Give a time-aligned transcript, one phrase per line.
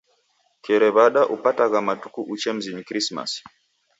[0.63, 3.41] Kerew'ada upatagha matuku uche mzinyi Krisimasi.